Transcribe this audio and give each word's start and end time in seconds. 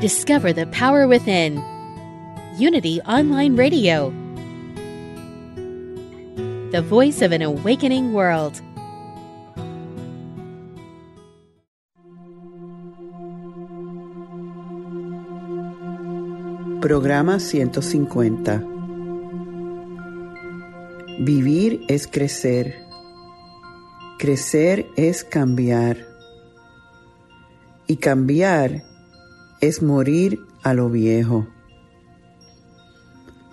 Discover 0.00 0.52
the 0.52 0.66
power 0.66 1.08
within. 1.08 1.56
Unity 2.58 3.00
Online 3.08 3.56
Radio. 3.56 4.10
The 6.70 6.82
voice 6.82 7.22
of 7.22 7.32
an 7.32 7.40
awakening 7.40 8.12
world. 8.12 8.60
Programa 16.82 17.38
150. 17.38 18.60
Vivir 21.20 21.80
es 21.88 22.06
crecer. 22.06 22.74
Crecer 24.18 24.84
es 24.98 25.24
cambiar. 25.24 25.96
Y 27.86 27.96
cambiar 27.96 28.72
es 28.72 28.95
morir 29.82 30.40
a 30.62 30.74
lo 30.74 30.90
viejo. 30.90 31.46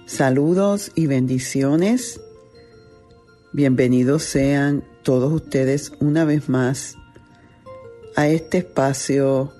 Saludos 0.06 0.92
y 0.96 1.08
bendiciones. 1.08 2.22
Bienvenidos 3.52 4.24
sean 4.24 4.84
todos 5.02 5.32
ustedes 5.32 5.94
una 6.00 6.26
vez 6.26 6.50
más 6.50 6.98
a 8.16 8.28
este 8.28 8.60
espacio 8.60 9.54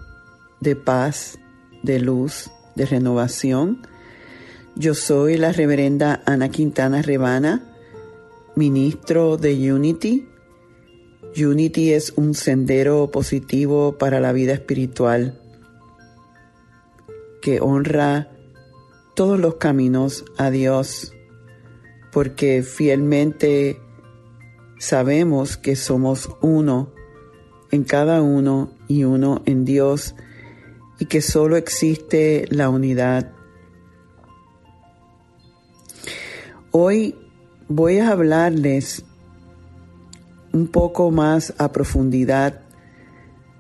de 0.60 0.76
paz, 0.76 1.40
de 1.82 2.00
luz, 2.00 2.52
de 2.76 2.86
renovación. 2.86 3.88
Yo 4.76 4.94
soy 4.94 5.38
la 5.38 5.54
reverenda 5.54 6.22
Ana 6.26 6.50
Quintana 6.50 7.02
Rebana, 7.02 7.64
ministro 8.56 9.38
de 9.38 9.74
Unity. 9.74 10.28
Unity 11.36 11.94
es 11.94 12.14
un 12.16 12.36
sendero 12.36 13.10
positivo 13.12 13.98
para 13.98 14.20
la 14.20 14.34
vida 14.34 14.54
espiritual 14.54 15.40
que 17.44 17.60
honra 17.60 18.32
todos 19.16 19.38
los 19.38 19.56
caminos 19.56 20.24
a 20.38 20.50
Dios, 20.50 21.14
porque 22.14 22.64
fielmente 22.64 23.82
sabemos 24.80 25.58
que 25.58 25.76
somos 25.76 26.30
uno 26.42 26.94
en 27.70 27.84
cada 27.84 28.22
uno 28.22 28.72
y 28.88 29.04
uno 29.04 29.42
en 29.46 29.66
Dios 29.66 30.16
y 31.00 31.08
que 31.08 31.20
solo 31.20 31.58
existe 31.58 32.46
la 32.50 32.70
unidad. 32.70 33.34
Hoy 36.72 37.14
voy 37.68 37.98
a 37.98 38.12
hablarles 38.12 39.04
un 40.54 40.68
poco 40.68 41.12
más 41.12 41.54
a 41.58 41.74
profundidad 41.74 42.62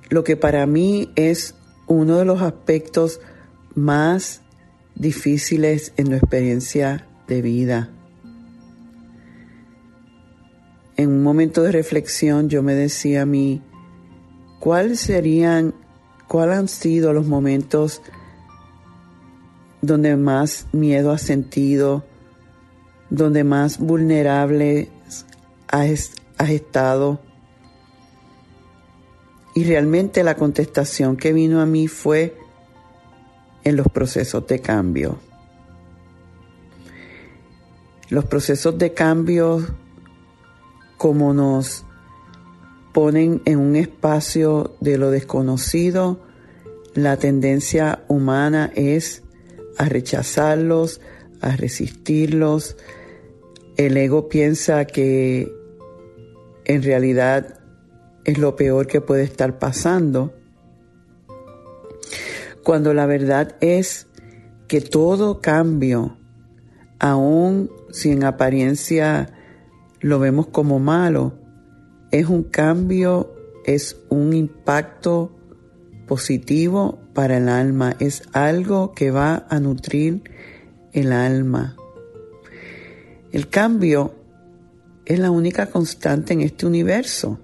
lo 0.09 0.23
que 0.23 0.38
para 0.38 0.66
mí 0.67 1.11
es 1.17 1.56
uno 1.88 2.17
de 2.17 2.23
los 2.23 2.42
aspectos 2.42 3.20
más 3.76 4.42
difíciles 4.96 5.94
en 5.98 6.10
nuestra 6.10 6.28
experiencia 6.28 7.08
de 7.28 7.42
vida. 7.42 7.89
En 10.95 11.10
un 11.10 11.23
momento 11.23 11.64
de 11.64 11.72
reflexión 11.72 12.50
yo 12.50 12.62
me 12.62 12.76
decía 12.76 13.23
a 13.23 13.26
mí, 13.26 13.62
¿cuáles 14.60 15.00
serían, 15.00 15.73
cuáles 16.28 16.58
han 16.58 16.67
sido 16.67 17.14
los 17.14 17.26
momentos 17.26 18.02
donde 19.82 20.16
más 20.16 20.67
miedo 20.72 21.12
has 21.12 21.23
sentido, 21.23 22.06
donde 23.10 23.44
más 23.44 23.80
vulnerable 23.80 24.89
has, 25.67 26.12
has 26.38 26.50
estado? 26.52 27.20
Y 29.56 29.64
realmente 29.66 30.23
la 30.23 30.36
contestación 30.36 31.17
que 31.17 31.33
vino 31.33 31.60
a 31.60 31.66
mí 31.66 31.88
fue, 31.88 32.38
en 33.64 33.76
los 33.76 33.88
procesos 33.88 34.48
de 34.48 34.60
cambio. 34.60 35.18
Los 38.10 38.26
procesos 38.26 38.78
de 38.78 38.94
cambio, 38.94 39.66
como 40.98 41.34
nos 41.34 41.86
ponen 42.94 43.42
en 43.46 43.60
un 43.60 43.76
espacio 43.76 44.76
de 44.82 44.98
lo 44.98 45.10
desconocido, 45.10 46.20
la 46.94 47.18
tendencia 47.18 48.04
humana 48.08 48.72
es 48.76 49.24
a 49.78 49.86
rechazarlos, 49.86 51.02
a 51.42 51.56
resistirlos. 51.56 52.78
El 53.78 53.98
ego 53.98 54.30
piensa 54.30 54.86
que 54.86 55.52
en 56.66 56.84
realidad 56.84 57.60
es 58.26 58.38
lo 58.38 58.56
peor 58.56 58.86
que 58.86 59.02
puede 59.02 59.24
estar 59.24 59.58
pasando 59.58 60.34
cuando 62.64 62.94
la 62.94 63.06
verdad 63.06 63.56
es 63.62 64.08
que 64.68 64.82
todo 64.82 65.42
cambio, 65.42 66.18
aun 67.00 67.70
si 67.92 68.12
en 68.12 68.24
apariencia 68.24 69.30
lo 70.00 70.20
vemos 70.20 70.48
como 70.48 70.80
malo, 70.80 71.34
es 72.12 72.28
un 72.28 72.44
cambio, 72.44 73.34
es 73.66 73.98
un 74.10 74.34
impacto 74.34 75.36
positivo 76.08 77.00
para 77.14 77.38
el 77.38 77.50
alma, 77.50 77.96
es 78.00 78.24
algo 78.34 78.94
que 78.94 79.12
va 79.12 79.45
a 79.50 79.60
nutrir 79.60 80.24
el 80.94 81.12
alma. 81.12 81.76
El 83.32 83.50
cambio 83.50 84.14
es 85.06 85.20
la 85.20 85.32
única 85.32 85.68
constante 85.68 86.34
en 86.34 86.42
este 86.42 86.66
universo. 86.66 87.40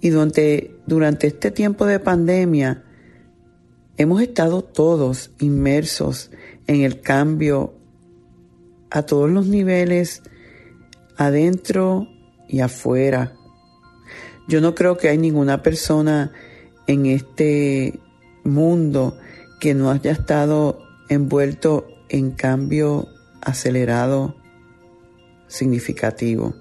Y 0.00 0.10
durante, 0.10 0.76
durante 0.86 1.26
este 1.26 1.50
tiempo 1.50 1.86
de 1.86 1.98
pandemia, 1.98 2.84
Hemos 4.00 4.22
estado 4.22 4.62
todos 4.62 5.30
inmersos 5.40 6.30
en 6.66 6.84
el 6.84 7.02
cambio 7.02 7.74
a 8.88 9.02
todos 9.02 9.28
los 9.28 9.46
niveles, 9.46 10.22
adentro 11.18 12.08
y 12.48 12.60
afuera. 12.60 13.34
Yo 14.48 14.62
no 14.62 14.74
creo 14.74 14.96
que 14.96 15.10
hay 15.10 15.18
ninguna 15.18 15.62
persona 15.62 16.32
en 16.86 17.04
este 17.04 18.00
mundo 18.42 19.18
que 19.60 19.74
no 19.74 19.90
haya 19.90 20.12
estado 20.12 20.80
envuelto 21.10 21.86
en 22.08 22.30
cambio 22.30 23.06
acelerado 23.42 24.34
significativo. 25.46 26.54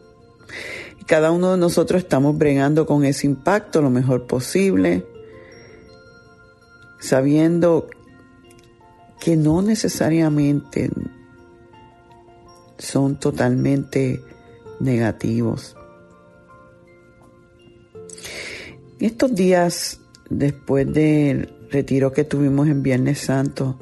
cada 1.07 1.31
uno 1.31 1.53
de 1.53 1.57
nosotros 1.57 2.01
estamos 2.01 2.37
bregando 2.37 2.85
con 2.85 3.05
ese 3.05 3.27
impacto 3.27 3.81
lo 3.81 3.89
mejor 3.89 4.27
posible 4.27 5.05
sabiendo 6.99 7.89
que 9.19 9.35
no 9.35 9.61
necesariamente 9.61 10.89
son 12.77 13.19
totalmente 13.19 14.21
negativos. 14.79 15.75
Estos 18.99 19.33
días, 19.33 20.01
después 20.29 20.91
del 20.91 21.53
retiro 21.71 22.11
que 22.11 22.23
tuvimos 22.23 22.67
en 22.67 22.83
Viernes 22.83 23.19
Santo, 23.19 23.79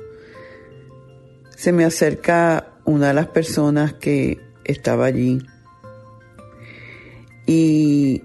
se 1.55 1.71
me 1.71 1.85
acerca 1.85 2.73
una 2.85 3.07
de 3.07 3.13
las 3.13 3.27
personas 3.27 3.93
que 3.93 4.39
estaba 4.63 5.05
allí. 5.05 5.39
Y 7.47 8.21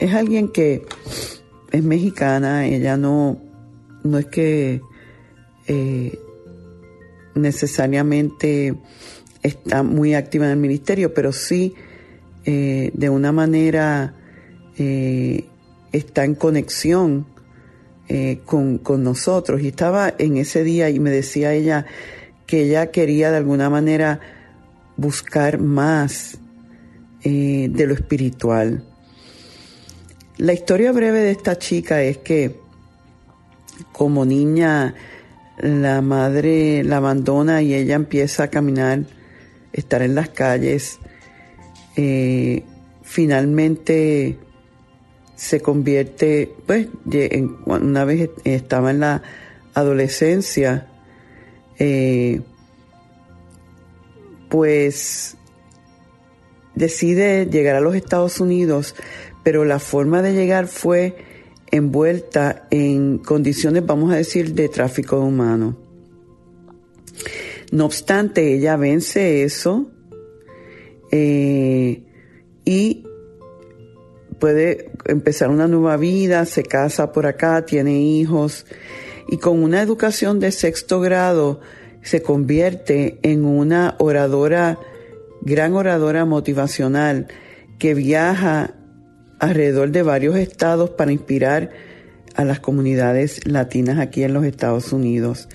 es 0.00 0.14
alguien 0.14 0.48
que 0.48 0.84
es 1.70 1.82
mexicana, 1.82 2.66
ella 2.66 2.96
no 2.96 3.47
no 4.08 4.18
es 4.18 4.26
que 4.26 4.80
eh, 5.66 6.18
necesariamente 7.34 8.74
está 9.42 9.82
muy 9.82 10.14
activa 10.14 10.46
en 10.46 10.52
el 10.52 10.58
ministerio, 10.58 11.14
pero 11.14 11.32
sí 11.32 11.74
eh, 12.44 12.90
de 12.94 13.10
una 13.10 13.32
manera 13.32 14.14
eh, 14.78 15.44
está 15.92 16.24
en 16.24 16.34
conexión 16.34 17.26
con, 18.46 18.78
con, 18.78 19.04
nosotros. 19.04 19.60
Y 19.60 19.68
estaba 19.68 20.14
en 20.16 20.38
ese 20.38 20.64
día 20.64 20.88
y 20.88 20.98
me 20.98 21.10
decía 21.10 21.52
ella 21.52 21.84
que 22.46 22.62
ella 22.62 22.90
quería 22.90 23.30
de 23.30 23.36
alguna 23.36 23.68
manera 23.68 24.20
buscar 24.96 25.60
más 25.60 26.38
de 27.22 27.84
lo 27.86 27.92
espiritual. 27.92 28.82
La 30.38 30.54
historia 30.54 30.92
breve 30.92 31.20
de 31.20 31.32
esta 31.32 31.58
chica 31.58 32.02
es 32.02 32.16
que 32.16 32.56
como 33.92 34.24
niña 34.24 34.94
la 35.58 36.00
madre 36.02 36.84
la 36.84 36.98
abandona 36.98 37.62
y 37.62 37.74
ella 37.74 37.96
empieza 37.96 38.44
a 38.44 38.48
caminar, 38.48 39.04
estar 39.72 40.02
en 40.02 40.14
las 40.14 40.28
calles. 40.28 40.98
Eh, 41.96 42.62
finalmente 43.02 44.38
se 45.34 45.60
convierte, 45.60 46.52
pues, 46.66 46.88
en, 47.10 47.56
una 47.66 48.04
vez 48.04 48.30
estaba 48.44 48.90
en 48.90 49.00
la 49.00 49.22
adolescencia, 49.74 50.88
eh, 51.78 52.40
pues 54.48 55.36
decide 56.74 57.46
llegar 57.46 57.76
a 57.76 57.80
los 57.80 57.94
Estados 57.94 58.40
Unidos, 58.40 58.94
pero 59.42 59.64
la 59.64 59.78
forma 59.78 60.22
de 60.22 60.34
llegar 60.34 60.66
fue 60.66 61.16
envuelta 61.70 62.66
en 62.70 63.18
condiciones, 63.18 63.84
vamos 63.84 64.12
a 64.12 64.16
decir, 64.16 64.54
de 64.54 64.68
tráfico 64.68 65.20
humano. 65.20 65.76
No 67.70 67.84
obstante, 67.84 68.54
ella 68.54 68.76
vence 68.76 69.42
eso 69.42 69.90
eh, 71.10 72.02
y 72.64 73.04
puede 74.38 74.92
empezar 75.04 75.50
una 75.50 75.68
nueva 75.68 75.96
vida, 75.96 76.44
se 76.46 76.62
casa 76.62 77.12
por 77.12 77.26
acá, 77.26 77.64
tiene 77.66 78.00
hijos 78.00 78.66
y 79.28 79.38
con 79.38 79.62
una 79.62 79.82
educación 79.82 80.40
de 80.40 80.52
sexto 80.52 81.00
grado 81.00 81.60
se 82.02 82.22
convierte 82.22 83.18
en 83.22 83.44
una 83.44 83.96
oradora, 83.98 84.78
gran 85.42 85.74
oradora 85.74 86.24
motivacional 86.24 87.28
que 87.78 87.94
viaja 87.94 88.77
alrededor 89.38 89.90
de 89.90 90.02
varios 90.02 90.36
estados 90.36 90.90
para 90.90 91.12
inspirar 91.12 91.70
a 92.34 92.44
las 92.44 92.60
comunidades 92.60 93.46
latinas 93.46 93.98
aquí 93.98 94.22
en 94.22 94.32
los 94.32 94.44
Estados 94.44 94.92
Unidos. 94.92 95.48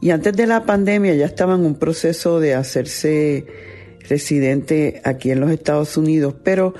Y 0.00 0.10
antes 0.10 0.36
de 0.36 0.46
la 0.46 0.66
pandemia 0.66 1.14
ya 1.14 1.26
estaba 1.26 1.54
en 1.54 1.64
un 1.64 1.76
proceso 1.76 2.40
de 2.40 2.54
hacerse 2.54 3.46
residente 4.08 5.00
aquí 5.04 5.30
en 5.30 5.40
los 5.40 5.50
Estados 5.50 5.96
Unidos, 5.96 6.34
pero 6.42 6.74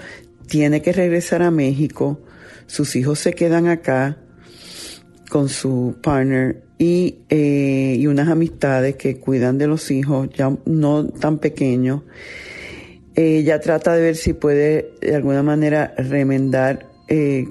tiene 0.48 0.82
que 0.82 0.92
regresar 0.92 1.42
a 1.42 1.50
México. 1.50 2.20
Sus 2.66 2.96
hijos 2.96 3.20
se 3.20 3.32
quedan 3.32 3.68
acá 3.68 4.18
con 5.30 5.48
su 5.48 5.96
partner 6.02 6.62
y, 6.78 7.20
eh, 7.30 7.96
y 7.98 8.06
unas 8.06 8.28
amistades 8.28 8.96
que 8.96 9.18
cuidan 9.18 9.56
de 9.56 9.66
los 9.66 9.90
hijos, 9.90 10.28
ya 10.36 10.54
no 10.66 11.06
tan 11.06 11.38
pequeños. 11.38 12.02
Ella 13.14 13.60
trata 13.60 13.94
de 13.94 14.02
ver 14.02 14.16
si 14.16 14.32
puede 14.32 14.94
de 15.00 15.14
alguna 15.14 15.42
manera 15.42 15.94
remendar 15.98 16.86
eh, 17.08 17.46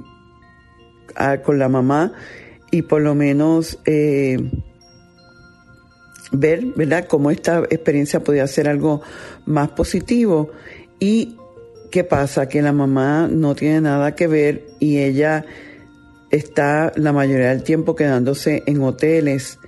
con 1.44 1.60
la 1.60 1.70
mamá 1.70 2.14
y 2.72 2.82
por 2.84 3.02
lo 3.02 3.14
menos 3.14 3.78
eh, 3.86 4.38
ver, 6.32 6.66
¿verdad?, 6.76 7.06
cómo 7.08 7.32
esta 7.32 7.60
experiencia 7.70 8.22
podía 8.22 8.48
ser 8.48 8.68
algo 8.70 9.02
más 9.46 9.70
positivo. 9.70 10.52
Y 11.00 11.38
qué 11.92 12.04
pasa, 12.04 12.48
que 12.48 12.62
la 12.62 12.74
mamá 12.74 13.28
no 13.30 13.54
tiene 13.54 13.82
nada 13.82 14.16
que 14.16 14.28
ver 14.28 14.66
y 14.80 15.00
ella 15.00 15.46
está 16.32 16.94
la 16.96 17.12
mayoría 17.12 17.50
del 17.50 17.64
tiempo 17.64 17.96
quedándose 17.96 18.64
en 18.66 18.82
hoteles 18.82 19.60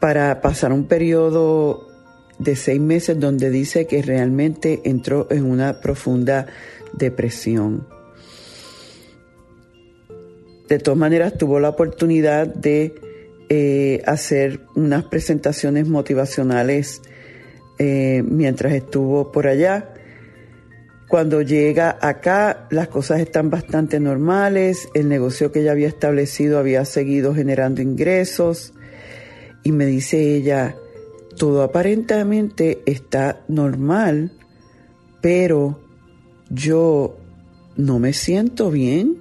para 0.00 0.40
pasar 0.40 0.72
un 0.72 0.86
periodo 0.86 1.89
de 2.40 2.56
seis 2.56 2.80
meses 2.80 3.20
donde 3.20 3.50
dice 3.50 3.86
que 3.86 4.02
realmente 4.02 4.80
entró 4.84 5.28
en 5.30 5.44
una 5.44 5.80
profunda 5.80 6.46
depresión. 6.94 7.86
De 10.68 10.78
todas 10.78 10.98
maneras, 10.98 11.36
tuvo 11.36 11.60
la 11.60 11.68
oportunidad 11.68 12.46
de 12.46 12.94
eh, 13.48 14.02
hacer 14.06 14.60
unas 14.74 15.04
presentaciones 15.04 15.86
motivacionales 15.88 17.02
eh, 17.78 18.22
mientras 18.24 18.72
estuvo 18.72 19.32
por 19.32 19.46
allá. 19.46 19.92
Cuando 21.08 21.42
llega 21.42 21.98
acá, 22.00 22.68
las 22.70 22.88
cosas 22.88 23.20
están 23.20 23.50
bastante 23.50 24.00
normales, 24.00 24.88
el 24.94 25.08
negocio 25.08 25.50
que 25.50 25.60
ella 25.60 25.72
había 25.72 25.88
establecido 25.88 26.58
había 26.58 26.84
seguido 26.84 27.34
generando 27.34 27.82
ingresos 27.82 28.72
y 29.64 29.72
me 29.72 29.86
dice 29.86 30.36
ella, 30.36 30.76
todo 31.40 31.62
aparentemente 31.62 32.82
está 32.84 33.40
normal, 33.48 34.30
pero 35.22 35.80
yo 36.50 37.16
no 37.78 37.98
me 37.98 38.12
siento 38.12 38.70
bien, 38.70 39.16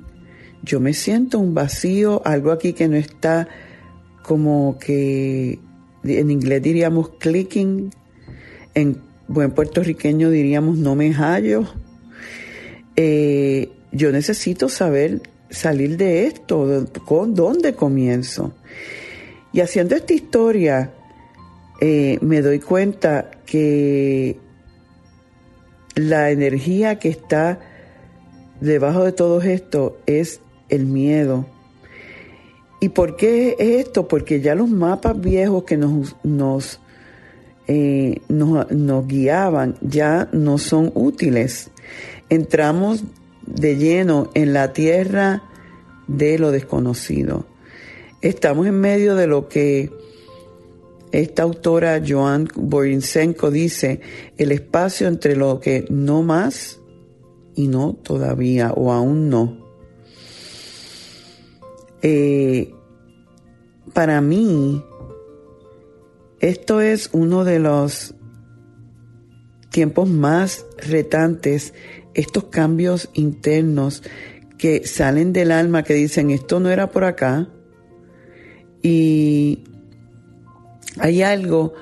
yo 0.61 0.81
me 0.81 0.91
siento 0.93 1.39
un 1.39 1.53
vacío, 1.53 2.21
algo 2.25 2.51
aquí 2.51 2.73
que 2.73 2.89
no 2.89 2.97
está 2.97 3.47
como 4.21 4.77
que 4.79 5.59
en 6.03 6.29
inglés 6.29 6.61
diríamos 6.61 7.11
clicking, 7.19 7.91
en 8.73 8.97
buen 9.29 9.51
puertorriqueño 9.51 10.29
diríamos 10.29 10.77
no 10.77 10.95
me 10.95 11.13
hallo. 11.13 11.63
Eh, 12.97 13.71
yo 13.93 14.11
necesito 14.11 14.67
saber 14.67 15.21
salir 15.49 15.95
de 15.95 16.25
esto, 16.25 16.85
con 17.05 17.33
dónde 17.33 17.75
comienzo. 17.75 18.51
Y 19.53 19.61
haciendo 19.61 19.95
esta 19.95 20.13
historia, 20.13 20.91
eh, 21.81 22.17
me 22.21 22.41
doy 22.41 22.59
cuenta 22.59 23.31
que 23.45 24.37
la 25.95 26.31
energía 26.31 26.99
que 26.99 27.09
está 27.09 27.59
debajo 28.59 29.03
de 29.03 29.11
todo 29.11 29.41
esto 29.41 29.97
es 30.05 30.41
el 30.69 30.85
miedo. 30.85 31.45
¿Y 32.81 32.89
por 32.89 33.15
qué 33.15 33.55
es 33.59 33.85
esto? 33.85 34.07
Porque 34.07 34.41
ya 34.41 34.55
los 34.55 34.69
mapas 34.69 35.19
viejos 35.19 35.63
que 35.63 35.77
nos, 35.77 36.15
nos, 36.23 36.79
eh, 37.67 38.21
nos, 38.29 38.71
nos 38.71 39.07
guiaban 39.07 39.75
ya 39.81 40.29
no 40.31 40.57
son 40.57 40.91
útiles. 40.95 41.71
Entramos 42.29 43.03
de 43.45 43.77
lleno 43.77 44.29
en 44.33 44.53
la 44.53 44.73
tierra 44.73 45.43
de 46.07 46.39
lo 46.39 46.51
desconocido. 46.51 47.45
Estamos 48.21 48.67
en 48.67 48.79
medio 48.79 49.15
de 49.15 49.27
lo 49.27 49.47
que 49.47 49.91
esta 51.11 51.43
autora, 51.43 52.01
Joan 52.05 52.47
Borinsenko, 52.55 53.49
dice, 53.51 54.01
el 54.37 54.51
espacio 54.51 55.07
entre 55.07 55.35
lo 55.35 55.59
que 55.59 55.85
no 55.89 56.21
más 56.21 56.79
y 57.55 57.67
no 57.67 57.93
todavía 57.93 58.71
o 58.73 58.91
aún 58.91 59.29
no. 59.29 59.57
Eh, 62.01 62.73
para 63.93 64.21
mí, 64.21 64.83
esto 66.39 66.79
es 66.79 67.09
uno 67.11 67.43
de 67.43 67.59
los 67.59 68.15
tiempos 69.71 70.09
más 70.09 70.65
retantes, 70.77 71.73
estos 72.13 72.45
cambios 72.45 73.09
internos 73.13 74.03
que 74.57 74.85
salen 74.85 75.33
del 75.33 75.51
alma, 75.51 75.83
que 75.83 75.93
dicen, 75.93 76.31
esto 76.31 76.59
no 76.59 76.69
era 76.69 76.91
por 76.91 77.03
acá, 77.03 77.49
y 78.81 79.63
hay 80.99 81.23
algo 81.23 81.73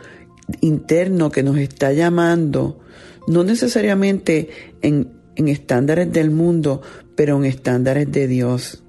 interno 0.61 1.31
que 1.31 1.43
nos 1.43 1.57
está 1.57 1.91
llamando, 1.91 2.79
no 3.27 3.43
necesariamente 3.43 4.49
en, 4.81 5.17
estándares 5.35 6.11
del 6.11 6.31
mundo, 6.31 6.81
pero 7.15 7.37
en 7.37 7.45
estándares 7.45 8.11
de 8.11 8.27
Dios. 8.27 8.83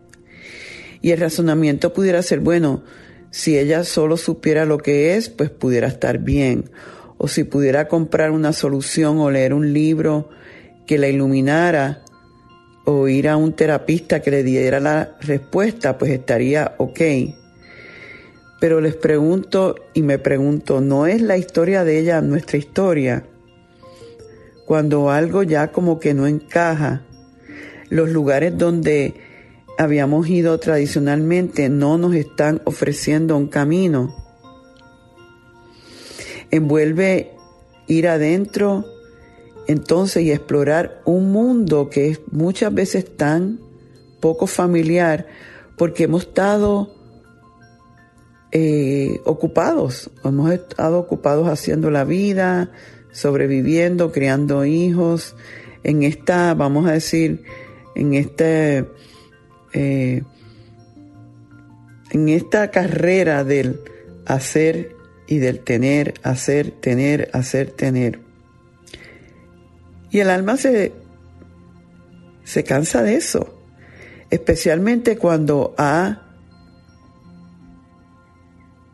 Y 1.01 1.11
el 1.11 1.21
razonamiento 1.21 1.93
pudiera 1.93 2.23
ser, 2.23 2.41
bueno, 2.41 2.83
si 3.31 3.59
ella 3.59 3.85
solo 3.85 4.17
supiera 4.17 4.65
lo 4.65 4.79
que 4.79 5.17
es, 5.17 5.29
pues 5.29 5.51
pudiera 5.51 5.89
estar 5.89 6.19
bien. 6.19 6.71
O 7.19 7.29
si 7.29 7.45
pudiera 7.45 7.89
comprar 7.89 8.31
una 8.31 8.53
solución 8.53 9.19
o 9.19 9.31
leer 9.31 9.53
un 9.53 9.73
libro 9.73 10.31
que 10.87 10.99
la 10.99 11.09
iluminara, 11.09 12.05
o 12.85 13.07
ir 13.07 13.29
a 13.29 13.37
un 13.37 13.53
terapista 13.53 14.23
que 14.23 14.31
le 14.31 14.43
diera 14.43 14.81
la 14.81 15.17
respuesta, 15.21 15.99
pues 15.99 16.11
estaría 16.11 16.75
ok. 16.79 17.01
Pero 18.61 18.81
les 18.81 18.97
pregunto 18.97 19.77
y 19.95 20.03
me 20.03 20.19
pregunto, 20.19 20.81
¿no 20.81 21.07
es 21.07 21.23
la 21.23 21.37
historia 21.37 21.85
de 21.85 21.99
ella 21.99 22.21
nuestra 22.21 22.59
historia? 22.59 23.25
Cuando 24.67 25.11
algo 25.11 25.43
ya 25.43 25.71
como 25.71 26.01
que 26.01 26.13
no 26.13 26.27
encaja, 26.27 27.03
los 27.89 28.11
lugares 28.11 28.59
donde 28.59 29.15
habíamos 29.79 30.29
ido 30.29 30.59
tradicionalmente 30.59 31.69
no 31.69 31.99
nos 31.99 32.15
están 32.15 32.61
ofreciendo 32.65 33.37
un 33.37 33.47
camino. 33.47 34.15
Envuelve 36.51 37.33
ir 37.87 38.09
adentro 38.09 38.85
entonces 39.69 40.25
y 40.25 40.33
explorar 40.33 41.01
un 41.05 41.31
mundo 41.31 41.91
que 41.91 42.09
es 42.09 42.21
muchas 42.33 42.75
veces 42.75 43.17
tan 43.17 43.61
poco 44.19 44.47
familiar 44.47 45.27
porque 45.77 46.05
hemos 46.05 46.23
estado 46.23 46.98
eh, 48.53 49.21
ocupados, 49.25 50.11
hemos 50.25 50.51
estado 50.53 50.99
ocupados 50.99 51.49
haciendo 51.49 51.91
la 51.91 52.05
vida, 52.05 52.71
sobreviviendo, 53.13 54.13
criando 54.13 54.65
hijos, 54.65 55.37
en 55.85 56.03
esta, 56.03 56.55
vamos 56.55 56.87
a 56.89 56.93
decir, 56.93 57.45
en 57.95 58.15
este 58.15 58.87
eh, 59.73 60.23
en 62.11 62.29
esta 62.29 62.71
carrera 62.71 63.45
del 63.45 63.81
hacer 64.25 64.97
y 65.27 65.39
del 65.39 65.61
tener, 65.61 66.15
hacer, 66.23 66.71
tener, 66.71 67.31
hacer, 67.33 67.71
tener. 67.71 68.21
Y 70.11 70.21
el 70.21 70.31
alma 70.31 70.57
se, 70.57 70.93
se 72.45 72.65
cansa 72.65 73.03
de 73.03 73.17
eso, 73.17 73.63
especialmente 74.31 75.19
cuando 75.19 75.75
ha 75.77 76.28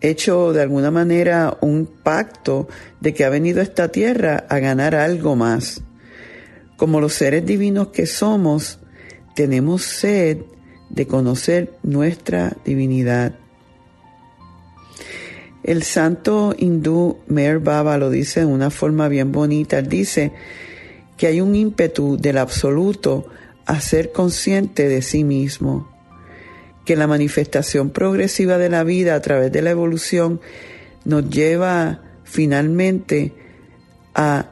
hecho 0.09 0.53
de 0.53 0.63
alguna 0.63 0.91
manera 0.91 1.57
un 1.61 1.87
pacto 1.87 2.69
de 3.01 3.15
que 3.15 3.25
ha 3.25 3.31
venido 3.31 3.61
esta 3.61 3.89
tierra 3.89 4.47
a 4.49 4.59
ganar 4.59 4.95
algo 4.95 5.37
más. 5.37 5.83
Como 6.77 7.01
los 7.01 7.15
seres 7.15 7.45
divinos 7.47 7.89
que 7.89 8.07
somos, 8.07 8.79
tenemos 9.35 9.83
sed 9.83 10.39
de 10.91 11.07
conocer 11.07 11.75
nuestra 11.83 12.57
divinidad. 12.65 13.35
El 15.63 15.83
santo 15.83 16.55
hindú 16.57 17.19
Meher 17.27 17.59
Baba 17.59 17.97
lo 17.97 18.11
dice 18.11 18.41
de 18.41 18.47
una 18.47 18.71
forma 18.71 19.09
bien 19.09 19.33
bonita. 19.33 19.81
Dice 19.81 20.33
que 21.17 21.27
hay 21.27 21.41
un 21.41 21.55
ímpetu 21.55 22.19
del 22.19 22.39
absoluto 22.39 23.27
a 23.65 23.81
ser 23.81 24.13
consciente 24.13 24.89
de 24.89 25.01
sí 25.01 25.25
mismo, 25.25 25.89
que 26.85 26.97
la 26.97 27.07
manifestación 27.07 27.91
progresiva 27.91 28.59
de 28.59 28.69
la 28.69 28.85
vida 28.85 29.15
a 29.15 29.21
través 29.21 29.51
de 29.53 29.63
la 29.63 29.71
evolución 29.71 30.41
nos 31.05 31.29
lleva 31.29 32.03
finalmente 32.25 33.33
a 34.15 34.51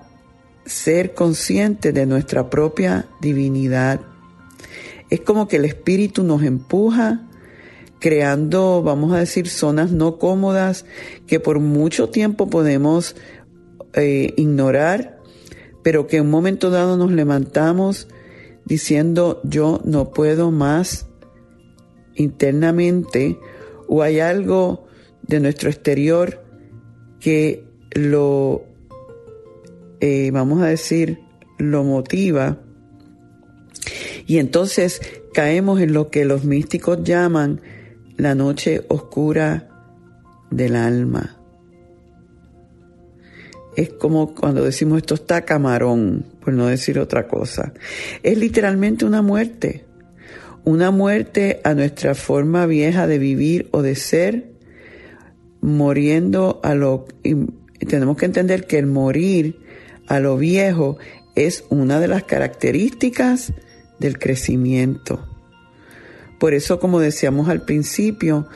ser 0.65 1.15
conscientes 1.15 1.93
de 1.93 2.07
nuestra 2.07 2.51
propia 2.51 3.07
divinidad. 3.21 4.01
Es 5.11 5.21
como 5.21 5.49
que 5.49 5.57
el 5.57 5.65
espíritu 5.65 6.23
nos 6.23 6.43
empuja 6.43 7.29
creando, 7.99 8.83
vamos 8.83 9.13
a 9.13 9.19
decir, 9.19 9.49
zonas 9.49 9.93
no 9.93 10.19
cómodas 10.19 10.85
que 11.27 11.39
por 11.39 11.61
mucho 11.61 12.09
tiempo 12.09 12.51
podemos 12.51 13.15
eh, 13.95 14.33
ignorar, 14.37 15.21
pero 15.83 16.07
que 16.07 16.17
en 16.17 16.25
un 16.25 16.31
momento 16.31 16.71
dado 16.71 16.97
nos 16.97 17.13
levantamos 17.13 18.09
diciendo 18.65 19.41
yo 19.45 19.81
no 19.85 20.11
puedo 20.11 20.51
más 20.51 21.07
internamente 22.15 23.39
o 23.89 24.03
hay 24.03 24.21
algo 24.21 24.87
de 25.23 25.41
nuestro 25.41 25.71
exterior 25.71 26.43
que 27.21 27.65
lo, 27.93 28.65
eh, 30.01 30.31
vamos 30.33 30.63
a 30.63 30.67
decir, 30.67 31.21
lo 31.59 31.85
motiva. 31.85 32.59
Y 34.27 34.39
entonces 34.39 35.01
caemos 35.33 35.81
en 35.81 35.93
lo 35.93 36.11
que 36.11 36.25
los 36.25 36.45
místicos 36.45 37.03
llaman 37.03 37.61
la 38.17 38.35
noche 38.35 38.85
oscura 38.89 39.69
del 40.51 40.77
alma. 40.77 41.39
Es 43.77 43.91
como 43.91 44.35
cuando 44.35 44.65
decimos 44.65 44.99
esto 44.99 45.15
está 45.15 45.43
camarón, 45.43 46.27
por 46.41 46.53
no 46.53 46.67
decir 46.67 46.99
otra 46.99 47.27
cosa. 47.27 47.73
Es 48.23 48.37
literalmente 48.37 49.05
una 49.05 49.23
muerte. 49.23 49.87
Una 50.65 50.93
muerte 50.93 51.61
a 51.65 51.75
nuestra 51.75 52.15
forma 52.15 52.67
vieja 52.67 53.09
de 53.09 53.19
vivir 53.19 53.69
o 53.73 53.83
de 53.83 53.97
ser, 53.97 54.53
muriendo 55.61 56.61
a 56.63 56.75
lo... 56.75 57.07
tenemos 57.89 58.17
que 58.17 58.27
entender 58.27 58.67
que 58.67 58.79
el 58.79 58.87
morir 58.87 59.59
a 60.07 60.21
lo 60.21 60.37
viejo 60.37 60.99
es 61.35 61.65
una 61.69 61.99
de 61.99 62.09
las 62.09 62.23
características 62.25 63.53
del 63.99 64.19
crecimiento. 64.19 65.27
Por 66.39 66.55
eso, 66.55 66.79
como 66.79 67.01
decíamos 67.01 67.49
al 67.49 67.65
principio, 67.65 68.47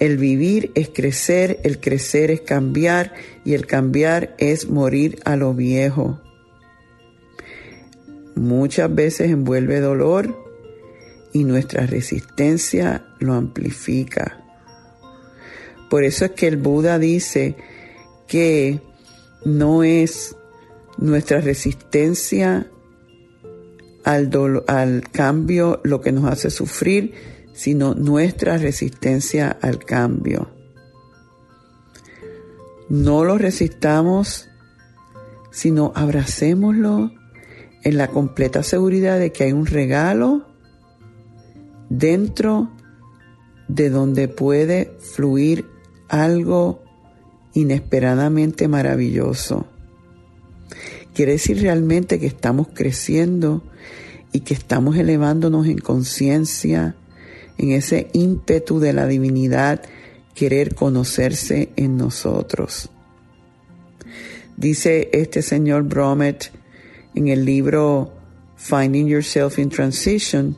el 0.00 0.16
vivir 0.18 0.70
es 0.74 0.90
crecer, 0.90 1.60
el 1.64 1.80
crecer 1.80 2.30
es 2.30 2.42
cambiar 2.42 3.14
y 3.44 3.54
el 3.54 3.66
cambiar 3.66 4.34
es 4.38 4.68
morir 4.68 5.18
a 5.24 5.36
lo 5.36 5.54
viejo. 5.54 6.20
Muchas 8.34 8.94
veces 8.94 9.30
envuelve 9.30 9.80
dolor 9.80 10.47
y 11.32 11.44
nuestra 11.44 11.86
resistencia 11.86 13.04
lo 13.18 13.34
amplifica. 13.34 14.44
Por 15.90 16.04
eso 16.04 16.26
es 16.26 16.30
que 16.32 16.48
el 16.48 16.56
Buda 16.56 16.98
dice 16.98 17.56
que 18.26 18.80
no 19.44 19.82
es 19.82 20.36
nuestra 20.98 21.40
resistencia 21.40 22.70
al, 24.04 24.30
al 24.66 25.10
cambio 25.10 25.80
lo 25.84 26.00
que 26.00 26.12
nos 26.12 26.24
hace 26.24 26.50
sufrir, 26.50 27.14
sino 27.54 27.94
nuestra 27.94 28.58
resistencia 28.58 29.56
al 29.60 29.84
cambio. 29.84 30.50
No 32.88 33.24
lo 33.24 33.36
resistamos, 33.36 34.48
sino 35.50 35.92
abracémoslo 35.94 37.12
en 37.84 37.96
la 37.96 38.08
completa 38.08 38.62
seguridad 38.62 39.18
de 39.18 39.32
que 39.32 39.44
hay 39.44 39.52
un 39.52 39.66
regalo 39.66 40.47
dentro 41.88 42.70
de 43.68 43.90
donde 43.90 44.28
puede 44.28 44.92
fluir 45.00 45.66
algo 46.08 46.82
inesperadamente 47.54 48.68
maravilloso. 48.68 49.66
Quiere 51.14 51.32
decir 51.32 51.60
realmente 51.60 52.18
que 52.18 52.26
estamos 52.26 52.68
creciendo 52.72 53.62
y 54.32 54.40
que 54.40 54.54
estamos 54.54 54.96
elevándonos 54.96 55.66
en 55.66 55.78
conciencia, 55.78 56.96
en 57.56 57.72
ese 57.72 58.08
ímpetu 58.12 58.78
de 58.78 58.92
la 58.92 59.06
divinidad, 59.06 59.82
querer 60.34 60.74
conocerse 60.74 61.70
en 61.76 61.96
nosotros. 61.96 62.90
Dice 64.56 65.08
este 65.12 65.42
señor 65.42 65.84
Bromet 65.84 66.52
en 67.14 67.28
el 67.28 67.44
libro 67.44 68.12
Finding 68.56 69.08
Yourself 69.08 69.58
in 69.58 69.70
Transition 69.70 70.56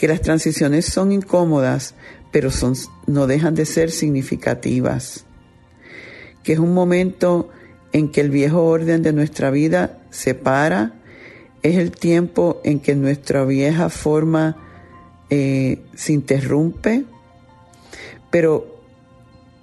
que 0.00 0.08
las 0.08 0.22
transiciones 0.22 0.86
son 0.86 1.12
incómodas, 1.12 1.94
pero 2.32 2.50
son, 2.50 2.72
no 3.06 3.26
dejan 3.26 3.54
de 3.54 3.66
ser 3.66 3.90
significativas. 3.90 5.26
Que 6.42 6.54
es 6.54 6.58
un 6.58 6.72
momento 6.72 7.50
en 7.92 8.10
que 8.10 8.22
el 8.22 8.30
viejo 8.30 8.64
orden 8.64 9.02
de 9.02 9.12
nuestra 9.12 9.50
vida 9.50 9.98
se 10.08 10.34
para 10.34 10.94
es 11.62 11.76
el 11.76 11.90
tiempo 11.90 12.62
en 12.64 12.80
que 12.80 12.94
nuestra 12.94 13.44
vieja 13.44 13.90
forma 13.90 14.56
eh, 15.28 15.82
se 15.94 16.14
interrumpe, 16.14 17.04
pero 18.30 18.80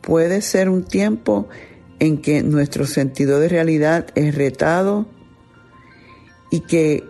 puede 0.01 0.43
ser 0.43 0.69
un 0.69 0.83
tiempo 0.83 1.49
en 1.97 2.21
que 2.21 2.43
nuestro 2.43 2.85
sentido 2.85 3.39
de 3.39 3.49
realidad 3.49 4.05
es 4.13 4.35
retado 4.35 5.07
y 6.51 6.59
que 6.59 7.03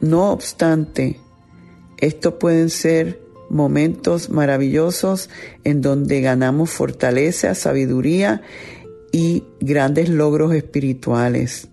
no 0.00 0.30
obstante, 0.30 1.20
estos 2.00 2.34
pueden 2.34 2.70
ser 2.70 3.20
momentos 3.48 4.30
maravillosos 4.30 5.28
en 5.64 5.80
donde 5.82 6.20
ganamos 6.20 6.70
fortaleza, 6.70 7.54
sabiduría 7.54 8.42
y 9.12 9.44
grandes 9.60 10.08
logros 10.08 10.54
espirituales 10.54 11.70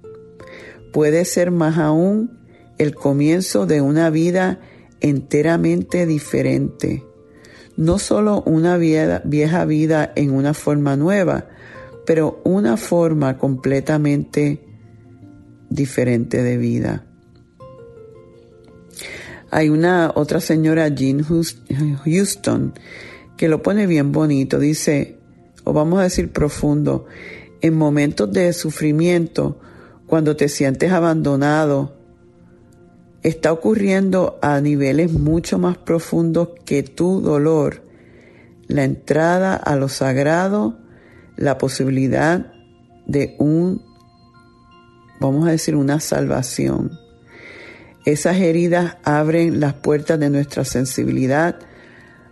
puede 0.98 1.25
ser 1.25 1.51
más 1.51 1.77
aún 1.77 2.39
el 2.79 2.96
comienzo 2.96 3.65
de 3.67 3.81
una 3.81 4.10
vida 4.10 4.60
enteramente 5.00 6.07
diferente. 6.07 7.03
No 7.75 8.00
solo 8.00 8.41
una 8.48 8.77
vieja 8.77 9.65
vida 9.65 10.12
en 10.15 10.31
una 10.31 10.55
forma 10.55 10.96
nueva, 10.96 11.50
pero 12.05 12.41
una 12.43 12.77
forma 12.77 13.38
completamente 13.38 14.65
diferente 15.69 16.41
de 16.41 16.57
vida. 16.57 17.05
Hay 19.50 19.70
una 19.70 20.12
otra 20.13 20.39
señora, 20.39 20.89
Jean 20.89 21.24
Houston, 21.24 22.74
que 23.38 23.48
lo 23.48 23.63
pone 23.63 23.88
bien 23.88 24.12
bonito. 24.12 24.60
Dice, 24.60 25.18
o 25.63 25.74
vamos 25.74 26.00
a 26.00 26.04
decir 26.04 26.32
profundo, 26.32 27.06
en 27.62 27.75
momentos 27.75 28.32
de 28.32 28.51
sufrimiento, 28.54 29.60
cuando 30.06 30.36
te 30.36 30.50
sientes 30.50 30.92
abandonado, 30.92 31.96
está 33.24 33.51
ocurriendo 33.51 34.38
a 34.42 34.62
niveles 34.62 35.12
mucho 35.12 35.60
más 35.60 35.77
profundos 35.77 36.50
que 36.66 36.84
tu 36.84 37.22
dolor. 37.22 37.84
La 38.68 38.84
entrada 38.84 39.56
a 39.56 39.75
lo 39.75 39.89
sagrado, 39.89 40.77
la 41.36 41.58
posibilidad 41.58 42.51
de 43.06 43.36
un, 43.39 43.82
vamos 45.20 45.48
a 45.48 45.51
decir, 45.51 45.75
una 45.75 46.00
salvación. 46.00 47.06
Esas 48.07 48.37
heridas 48.37 48.95
abren 49.03 49.59
las 49.59 49.73
puertas 49.73 50.17
de 50.17 50.29
nuestra 50.29 50.63
sensibilidad 50.63 51.59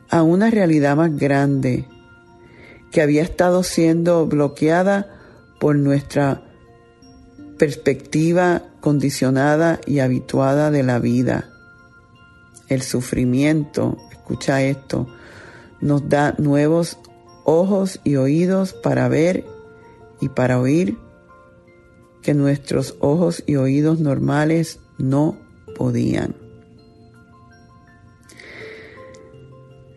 a 0.09 0.23
una 0.23 0.49
realidad 0.49 0.95
más 0.95 1.13
grande 1.17 1.85
que 2.93 3.01
había 3.01 3.23
estado 3.23 3.61
siendo 3.61 4.25
bloqueada 4.25 5.19
por 5.59 5.75
nuestra 5.75 6.45
perspectiva 7.57 8.63
condicionada 8.79 9.81
y 9.85 9.99
habituada 9.99 10.71
de 10.71 10.83
la 10.83 10.97
vida. 10.99 11.49
el 12.69 12.81
sufrimiento, 12.81 13.97
escucha 14.13 14.61
esto, 14.61 15.09
nos 15.81 16.07
da 16.07 16.35
nuevos 16.37 16.99
ojos 17.43 17.99
y 18.05 18.15
oídos 18.15 18.71
para 18.71 19.09
ver 19.09 19.43
y 20.21 20.29
para 20.29 20.57
oír 20.57 20.97
que 22.21 22.33
nuestros 22.33 22.95
ojos 23.01 23.43
y 23.45 23.57
oídos 23.57 23.99
normales 23.99 24.79
no 24.97 25.43
podían. 25.75 26.35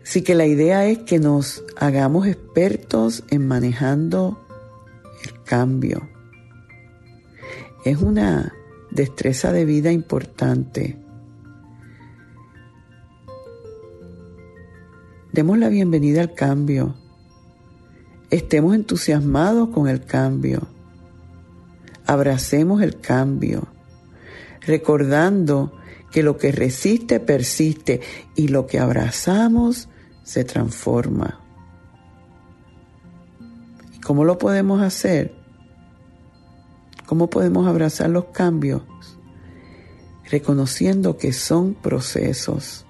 Así 0.03 0.23
que 0.23 0.35
la 0.35 0.47
idea 0.47 0.85
es 0.87 0.99
que 0.99 1.19
nos 1.19 1.63
hagamos 1.77 2.25
expertos 2.27 3.23
en 3.29 3.47
manejando 3.47 4.39
el 5.23 5.43
cambio. 5.43 6.09
Es 7.85 7.97
una 7.97 8.53
destreza 8.91 9.51
de 9.51 9.65
vida 9.65 9.91
importante. 9.91 10.97
Demos 15.31 15.59
la 15.59 15.69
bienvenida 15.69 16.21
al 16.21 16.33
cambio. 16.33 16.95
Estemos 18.31 18.73
entusiasmados 18.73 19.69
con 19.69 19.87
el 19.87 20.03
cambio. 20.05 20.67
Abracemos 22.07 22.81
el 22.81 22.99
cambio, 22.99 23.67
recordando 24.61 25.73
que 26.11 26.23
lo 26.23 26.37
que 26.37 26.51
resiste 26.51 27.19
persiste 27.19 28.01
y 28.35 28.47
lo 28.47 28.65
que 28.67 28.79
abrazamos 28.79 29.89
se 30.23 30.43
transforma. 30.43 31.39
¿Y 33.93 33.99
cómo 33.99 34.23
lo 34.23 34.37
podemos 34.37 34.81
hacer? 34.81 35.35
¿Cómo 37.05 37.29
podemos 37.29 37.67
abrazar 37.67 38.09
los 38.09 38.25
cambios? 38.25 38.83
Reconociendo 40.29 41.17
que 41.17 41.33
son 41.33 41.73
procesos. 41.73 42.85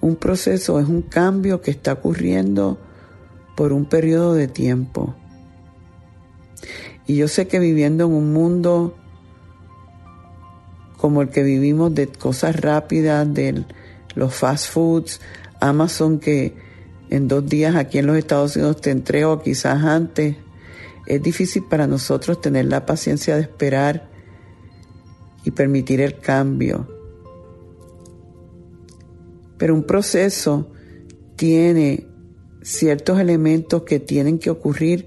Un 0.00 0.16
proceso 0.16 0.78
es 0.80 0.88
un 0.88 1.02
cambio 1.02 1.60
que 1.60 1.70
está 1.70 1.94
ocurriendo 1.94 2.78
por 3.56 3.72
un 3.72 3.86
periodo 3.86 4.34
de 4.34 4.48
tiempo. 4.48 5.14
Y 7.06 7.16
yo 7.16 7.28
sé 7.28 7.48
que 7.48 7.58
viviendo 7.58 8.06
en 8.06 8.12
un 8.12 8.32
mundo 8.32 8.94
como 10.96 11.22
el 11.22 11.28
que 11.28 11.42
vivimos 11.42 11.94
de 11.94 12.08
cosas 12.08 12.60
rápidas, 12.60 13.32
de 13.32 13.64
los 14.14 14.34
fast 14.34 14.70
foods, 14.70 15.20
Amazon 15.60 16.18
que 16.18 16.54
en 17.10 17.28
dos 17.28 17.46
días 17.46 17.76
aquí 17.76 17.98
en 17.98 18.06
los 18.06 18.16
Estados 18.16 18.56
Unidos 18.56 18.80
te 18.80 18.90
entrego, 18.90 19.42
quizás 19.42 19.84
antes, 19.84 20.36
es 21.06 21.22
difícil 21.22 21.64
para 21.64 21.86
nosotros 21.86 22.40
tener 22.40 22.66
la 22.66 22.84
paciencia 22.84 23.36
de 23.36 23.42
esperar 23.42 24.08
y 25.44 25.52
permitir 25.52 26.00
el 26.00 26.18
cambio. 26.18 26.88
Pero 29.56 29.74
un 29.74 29.84
proceso 29.84 30.72
tiene 31.36 32.08
ciertos 32.62 33.20
elementos 33.20 33.82
que 33.82 34.00
tienen 34.00 34.38
que 34.38 34.50
ocurrir 34.50 35.06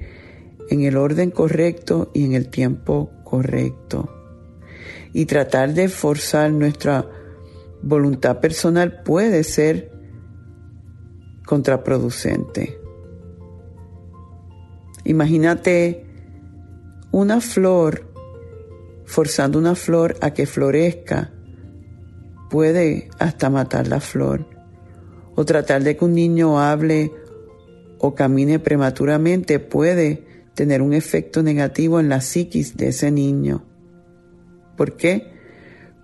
en 0.70 0.84
el 0.84 0.96
orden 0.96 1.32
correcto 1.32 2.10
y 2.14 2.24
en 2.24 2.34
el 2.34 2.50
tiempo 2.50 3.12
correcto. 3.26 4.19
Y 5.14 5.26
tratar 5.26 5.74
de 5.74 5.90
forzar 5.90 6.52
nuestra 6.52 7.06
voluntad 7.82 8.40
personal 8.40 9.02
puede 9.04 9.44
ser 9.44 9.92
contraproducente. 11.46 12.80
Imagínate 15.06 16.06
una 17.12 17.42
flor 17.42 18.10
forzando 19.10 19.58
una 19.58 19.74
flor 19.74 20.18
a 20.22 20.36
que 20.36 20.46
florezca, 20.46 21.32
puede 22.52 23.10
hasta 23.18 23.50
matar 23.50 23.88
la 23.88 24.00
flor. 24.00 24.46
O 25.36 25.46
tratar 25.46 25.84
de 25.84 25.98
que 25.98 26.06
un 26.06 26.14
niño 26.14 26.60
hable 26.60 27.12
o 27.98 28.14
camine 28.14 28.60
prematuramente 28.60 29.60
puede 29.60 30.26
tener 30.54 30.84
un 30.84 30.94
efecto 30.94 31.42
negativo 31.42 32.00
en 32.00 32.10
la 32.10 32.22
psiquis 32.22 32.78
de 32.78 32.90
ese 32.90 33.10
niño. 33.10 33.66
¿Por 34.80 34.96
qué? 34.96 35.34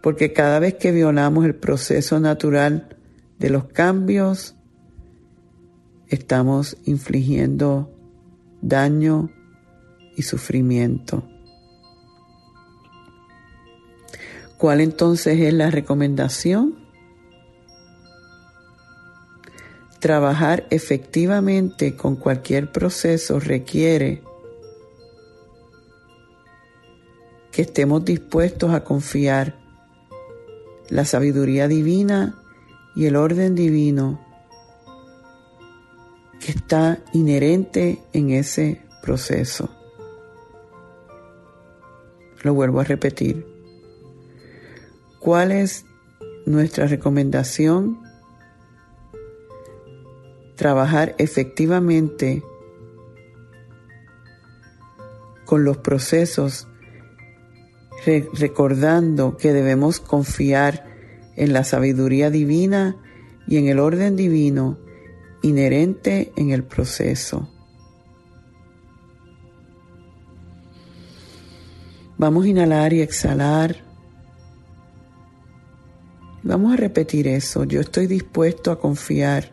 Porque 0.03 0.33
cada 0.33 0.59
vez 0.59 0.73
que 0.73 0.91
violamos 0.91 1.45
el 1.45 1.55
proceso 1.55 2.19
natural 2.19 2.97
de 3.39 3.49
los 3.49 3.67
cambios, 3.67 4.57
estamos 6.09 6.75
infligiendo 6.83 7.89
daño 8.61 9.31
y 10.17 10.23
sufrimiento. 10.23 11.23
¿Cuál 14.57 14.81
entonces 14.81 15.39
es 15.39 15.53
la 15.53 15.71
recomendación? 15.71 16.75
Trabajar 20.01 20.67
efectivamente 20.69 21.95
con 21.95 22.17
cualquier 22.17 22.73
proceso 22.73 23.39
requiere 23.39 24.21
que 27.55 27.61
estemos 27.61 28.03
dispuestos 28.03 28.73
a 28.73 28.83
confiar 28.83 29.55
la 30.89 31.05
sabiduría 31.05 31.69
divina 31.69 32.35
y 32.97 33.05
el 33.05 33.15
orden 33.15 33.55
divino 33.55 34.19
que 36.41 36.51
está 36.51 36.99
inherente 37.13 38.03
en 38.11 38.31
ese 38.31 38.81
proceso. 39.01 39.69
Lo 42.43 42.53
vuelvo 42.53 42.81
a 42.81 42.83
repetir. 42.83 43.47
¿Cuál 45.19 45.53
es 45.53 45.85
nuestra 46.45 46.87
recomendación? 46.87 48.01
Trabajar 50.57 51.15
efectivamente 51.19 52.43
con 55.45 55.63
los 55.63 55.77
procesos, 55.77 56.67
recordando 58.05 59.37
que 59.37 59.53
debemos 59.53 59.99
confiar 59.99 60.85
en 61.35 61.53
la 61.53 61.63
sabiduría 61.63 62.29
divina 62.29 62.97
y 63.47 63.57
en 63.57 63.67
el 63.67 63.79
orden 63.79 64.15
divino 64.15 64.77
inherente 65.41 66.31
en 66.35 66.51
el 66.51 66.63
proceso. 66.63 67.49
Vamos 72.17 72.45
a 72.45 72.47
inhalar 72.47 72.93
y 72.93 73.01
exhalar. 73.01 73.75
Vamos 76.43 76.73
a 76.73 76.77
repetir 76.77 77.27
eso. 77.27 77.65
Yo 77.65 77.81
estoy 77.81 78.07
dispuesto 78.07 78.71
a 78.71 78.79
confiar 78.79 79.51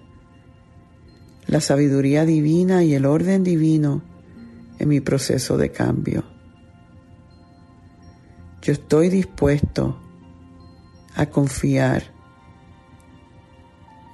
la 1.47 1.61
sabiduría 1.61 2.25
divina 2.25 2.85
y 2.85 2.95
el 2.95 3.05
orden 3.05 3.43
divino 3.43 4.03
en 4.79 4.89
mi 4.89 5.01
proceso 5.01 5.57
de 5.59 5.71
cambio. 5.71 6.32
Yo 8.63 8.73
estoy 8.73 9.09
dispuesto 9.09 9.97
a 11.17 11.27
confiar 11.27 12.05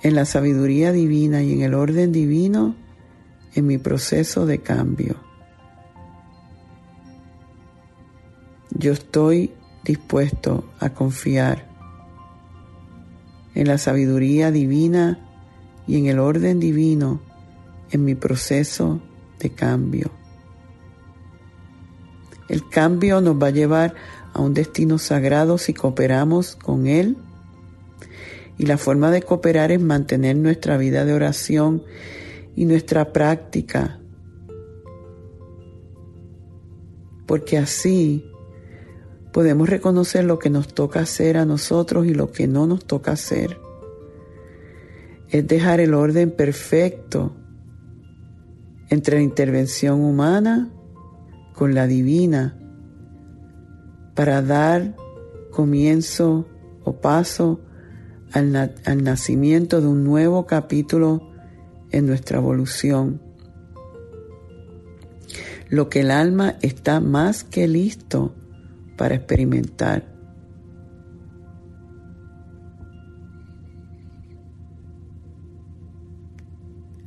en 0.02 0.14
la 0.14 0.24
sabiduría 0.24 0.90
divina 0.90 1.42
y 1.42 1.52
en 1.52 1.60
el 1.60 1.74
orden 1.74 2.12
divino 2.12 2.74
en 3.54 3.66
mi 3.66 3.76
proceso 3.76 4.46
de 4.46 4.60
cambio. 4.60 5.16
Yo 8.70 8.92
estoy 8.92 9.52
dispuesto 9.84 10.72
a 10.80 10.94
confiar 10.94 11.68
en 13.54 13.68
la 13.68 13.76
sabiduría 13.76 14.50
divina 14.50 15.18
y 15.86 15.98
en 15.98 16.06
el 16.06 16.18
orden 16.18 16.58
divino 16.58 17.20
en 17.90 18.02
mi 18.02 18.14
proceso 18.14 19.02
de 19.40 19.50
cambio. 19.50 20.10
El 22.48 22.66
cambio 22.68 23.20
nos 23.20 23.36
va 23.36 23.48
a 23.48 23.50
llevar 23.50 23.94
a 24.38 24.40
un 24.40 24.54
destino 24.54 24.98
sagrado 24.98 25.58
si 25.58 25.74
cooperamos 25.74 26.54
con 26.54 26.86
Él 26.86 27.16
y 28.56 28.66
la 28.66 28.78
forma 28.78 29.10
de 29.10 29.22
cooperar 29.22 29.72
es 29.72 29.80
mantener 29.80 30.36
nuestra 30.36 30.76
vida 30.76 31.04
de 31.04 31.12
oración 31.12 31.82
y 32.54 32.64
nuestra 32.64 33.12
práctica. 33.12 34.00
Porque 37.26 37.58
así 37.58 38.24
podemos 39.32 39.68
reconocer 39.68 40.24
lo 40.24 40.38
que 40.38 40.50
nos 40.50 40.72
toca 40.72 41.00
hacer 41.00 41.36
a 41.36 41.44
nosotros 41.44 42.06
y 42.06 42.14
lo 42.14 42.30
que 42.30 42.46
no 42.46 42.68
nos 42.68 42.84
toca 42.84 43.12
hacer. 43.12 43.58
Es 45.30 45.46
dejar 45.48 45.80
el 45.80 45.94
orden 45.94 46.30
perfecto 46.30 47.36
entre 48.88 49.16
la 49.16 49.22
intervención 49.22 50.00
humana 50.00 50.70
con 51.54 51.74
la 51.74 51.88
divina 51.88 52.57
para 54.18 54.42
dar 54.42 54.96
comienzo 55.52 56.44
o 56.82 57.00
paso 57.00 57.60
al, 58.32 58.74
al 58.84 59.04
nacimiento 59.04 59.80
de 59.80 59.86
un 59.86 60.02
nuevo 60.02 60.44
capítulo 60.44 61.30
en 61.92 62.08
nuestra 62.08 62.38
evolución. 62.38 63.22
Lo 65.68 65.88
que 65.88 66.00
el 66.00 66.10
alma 66.10 66.56
está 66.62 66.98
más 66.98 67.44
que 67.44 67.68
listo 67.68 68.34
para 68.96 69.14
experimentar. 69.14 70.12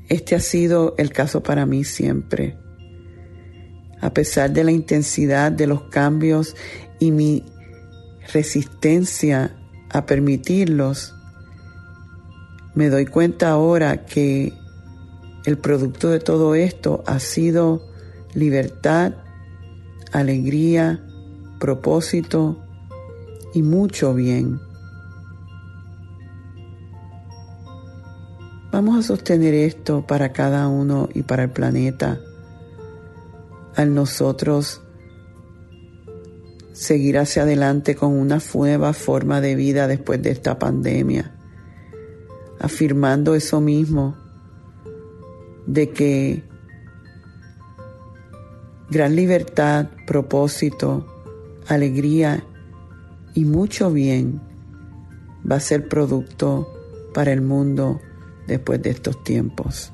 Este 0.08 0.36
ha 0.36 0.40
sido 0.40 0.96
el 0.98 1.12
caso 1.12 1.44
para 1.44 1.66
mí 1.66 1.84
siempre. 1.84 2.61
A 4.02 4.10
pesar 4.14 4.52
de 4.52 4.64
la 4.64 4.72
intensidad 4.72 5.52
de 5.52 5.68
los 5.68 5.84
cambios 5.84 6.56
y 7.00 7.12
mi 7.12 7.46
resistencia 8.34 9.56
a 9.90 10.06
permitirlos, 10.06 11.14
me 12.74 12.90
doy 12.90 13.06
cuenta 13.06 13.52
ahora 13.52 14.06
que 14.06 14.54
el 15.46 15.58
producto 15.58 16.10
de 16.10 16.20
todo 16.20 16.56
esto 16.56 17.04
ha 17.06 17.20
sido 17.20 17.88
libertad, 18.34 19.14
alegría, 20.12 21.06
propósito 21.60 22.58
y 23.54 23.62
mucho 23.62 24.14
bien. 24.14 24.60
Vamos 28.72 28.98
a 28.98 29.04
sostener 29.04 29.54
esto 29.54 30.08
para 30.08 30.32
cada 30.32 30.68
uno 30.70 31.10
y 31.14 31.24
para 31.24 31.44
el 31.44 31.50
planeta 31.52 32.20
al 33.82 33.94
nosotros 33.94 34.82
seguir 36.74 37.18
hacia 37.18 37.44
adelante 37.44 37.96
con 37.96 38.14
una 38.14 38.40
nueva 38.54 38.94
forma 38.94 39.42
de 39.42 39.56
vida 39.56 39.88
después 39.88 40.22
de 40.22 40.32
esta 40.32 40.58
pandemia, 40.58 41.36
afirmando 42.60 43.36
eso 43.36 43.62
mismo, 43.62 44.16
de 45.68 45.90
que 45.92 46.44
gran 48.90 49.16
libertad, 49.16 49.90
propósito, 50.08 51.06
alegría 51.68 52.44
y 53.34 53.46
mucho 53.46 53.92
bien 53.92 54.42
va 55.50 55.58
a 55.58 55.60
ser 55.60 55.88
producto 55.88 56.68
para 57.14 57.32
el 57.32 57.42
mundo 57.42 58.02
después 58.48 58.82
de 58.82 58.90
estos 58.90 59.24
tiempos. 59.24 59.94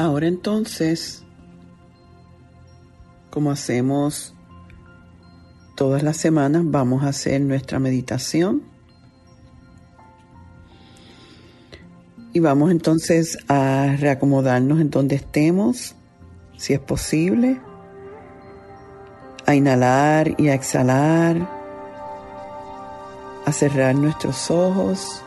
Ahora 0.00 0.28
entonces, 0.28 1.26
como 3.28 3.50
hacemos 3.50 4.34
todas 5.76 6.02
las 6.02 6.16
semanas, 6.16 6.62
vamos 6.64 7.04
a 7.04 7.08
hacer 7.08 7.42
nuestra 7.42 7.78
meditación. 7.78 8.62
Y 12.32 12.40
vamos 12.40 12.70
entonces 12.70 13.36
a 13.46 13.94
reacomodarnos 13.98 14.80
en 14.80 14.88
donde 14.88 15.16
estemos, 15.16 15.94
si 16.56 16.72
es 16.72 16.80
posible, 16.80 17.60
a 19.44 19.54
inhalar 19.54 20.34
y 20.38 20.48
a 20.48 20.54
exhalar, 20.54 21.46
a 23.44 23.52
cerrar 23.52 23.94
nuestros 23.96 24.50
ojos 24.50 25.22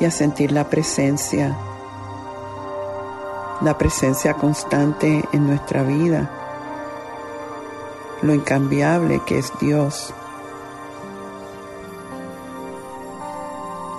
y 0.00 0.04
a 0.04 0.10
sentir 0.10 0.52
la 0.52 0.68
presencia, 0.68 1.56
la 3.60 3.76
presencia 3.76 4.34
constante 4.34 5.24
en 5.32 5.46
nuestra 5.46 5.82
vida, 5.82 6.30
lo 8.22 8.34
incambiable 8.34 9.20
que 9.26 9.38
es 9.38 9.52
Dios. 9.60 10.14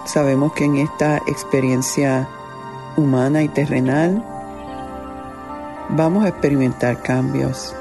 Sabemos 0.06 0.54
que 0.54 0.66
en 0.66 0.78
esta 0.78 1.18
experiencia 1.28 2.28
humana 2.98 3.44
y 3.44 3.50
terrenal 3.50 4.24
vamos 5.90 6.26
a 6.26 6.30
experimentar 6.30 7.02
cambios. 7.02 7.76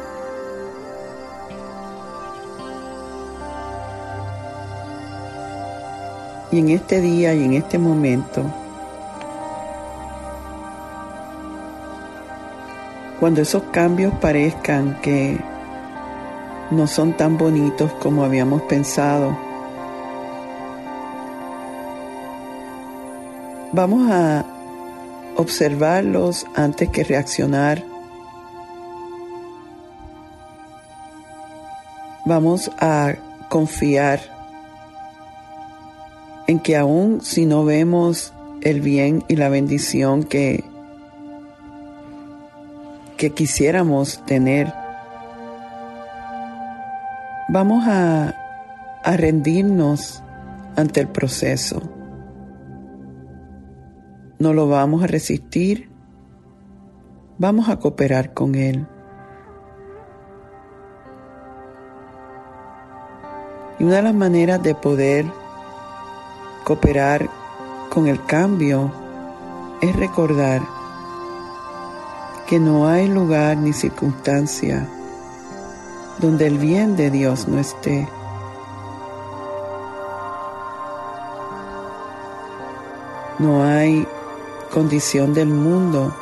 Y 6.51 6.61
en 6.61 6.71
este 6.71 7.01
día 7.01 7.35
y 7.35 7.45
en 7.45 7.53
este 7.53 7.79
momento, 7.79 8.43
cuando 13.21 13.43
esos 13.43 13.65
cambios 13.65 14.15
parezcan 14.15 14.99
que 15.03 15.39
no 16.71 16.87
son 16.87 17.13
tan 17.15 17.37
bonitos 17.37 17.93
como 17.95 18.25
habíamos 18.25 18.63
pensado, 18.63 19.37
vamos 23.73 24.11
a 24.11 24.45
observarlos 25.37 26.47
antes 26.55 26.89
que 26.89 27.05
reaccionar. 27.05 27.85
Vamos 32.25 32.71
a 32.79 33.15
confiar 33.49 34.38
en 36.49 36.61
que 36.61 36.77
aún 36.77 37.21
si 37.21 37.45
no 37.45 37.65
vemos 37.65 38.33
el 38.63 38.81
bien 38.81 39.23
y 39.29 39.37
la 39.37 39.51
bendición 39.51 40.25
que, 40.25 40.65
que 43.19 43.31
quisiéramos 43.31 44.25
tener, 44.25 44.73
vamos 47.51 47.87
a, 47.87 48.35
a 49.05 49.17
rendirnos 49.19 50.23
ante 50.75 51.01
el 51.01 51.09
proceso. 51.09 51.83
No 54.39 54.55
lo 54.55 54.69
vamos 54.69 55.03
a 55.03 55.07
resistir, 55.07 55.91
vamos 57.37 57.69
a 57.69 57.79
cooperar 57.79 58.33
con 58.33 58.55
Él. 58.55 58.87
Y 63.79 63.85
una 63.85 63.97
de 63.97 64.03
las 64.03 64.15
maneras 64.15 64.63
de 64.63 64.75
poder 64.75 65.27
Cooperar 66.69 67.31
con 67.89 68.09
el 68.09 68.23
cambio 68.27 68.93
es 69.81 69.97
recordar 69.97 70.61
que 72.47 72.61
no 72.61 72.87
hay 72.87 73.09
lugar 73.09 73.57
ni 73.57 73.73
circunstancia 73.73 74.87
donde 76.19 76.47
el 76.47 76.59
bien 76.59 76.95
de 76.95 77.11
Dios 77.11 77.49
no 77.49 77.59
esté. 77.59 78.07
No 83.39 83.65
hay 83.65 84.07
condición 84.71 85.33
del 85.33 85.49
mundo 85.49 86.15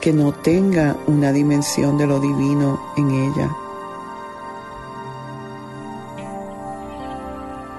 que 0.00 0.12
no 0.12 0.32
tenga 0.32 0.96
una 1.06 1.30
dimensión 1.30 1.96
de 1.96 2.08
lo 2.08 2.18
divino 2.18 2.80
en 2.96 3.08
ella. 3.08 3.65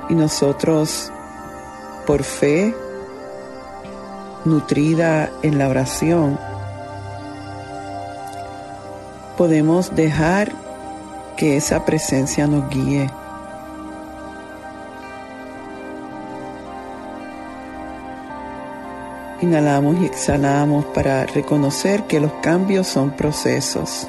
Y 0.10 0.16
nosotros, 0.16 1.12
por 2.06 2.24
fe, 2.24 2.74
nutrida 4.46 5.30
en 5.44 5.58
la 5.58 5.68
oración, 5.68 6.40
podemos 9.38 9.96
dejar 9.96 10.52
que 11.36 11.58
esa 11.58 11.86
presencia 11.86 12.48
nos 12.48 12.70
guíe. 12.70 13.10
Inhalamos 19.42 19.98
y 20.02 20.06
exhalamos 20.06 20.86
para 20.86 21.26
reconocer 21.26 22.04
que 22.08 22.20
los 22.20 22.32
cambios 22.42 22.88
son 22.88 23.12
procesos 23.12 24.08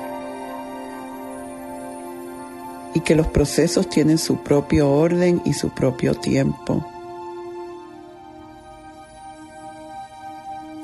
y 2.98 3.00
que 3.00 3.14
los 3.14 3.28
procesos 3.28 3.88
tienen 3.88 4.18
su 4.18 4.38
propio 4.38 4.90
orden 4.90 5.40
y 5.44 5.52
su 5.52 5.70
propio 5.70 6.16
tiempo. 6.16 6.84